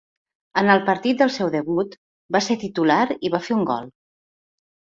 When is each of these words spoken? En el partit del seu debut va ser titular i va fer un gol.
En 0.61 0.71
el 0.75 0.79
partit 0.87 1.19
del 1.19 1.33
seu 1.35 1.51
debut 1.57 1.93
va 2.37 2.43
ser 2.47 2.59
titular 2.65 2.99
i 3.29 3.33
va 3.37 3.43
fer 3.49 3.59
un 3.61 3.65
gol. 3.75 3.87